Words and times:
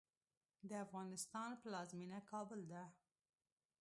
د 0.69 0.71
افغانستان 0.85 1.49
پلازمېنه 1.61 2.19
کابل 2.31 2.61
ده. 2.71 2.83